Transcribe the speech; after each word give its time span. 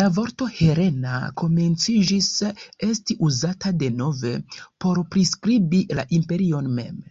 La 0.00 0.04
vorto 0.18 0.46
"Helena" 0.58 1.14
komenciĝis 1.42 2.28
esti 2.90 3.18
uzata 3.30 3.74
denove 3.82 4.34
por 4.86 5.02
priskribi 5.16 5.84
la 6.02 6.08
imperion 6.22 6.72
mem. 6.80 7.04